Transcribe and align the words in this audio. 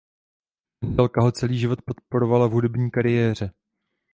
Manželka 0.83 1.21
ho 1.23 1.31
celý 1.31 1.57
život 1.59 1.79
podporovala 1.85 2.47
v 2.47 2.51
hudební 2.51 2.91
kariéře. 2.91 3.51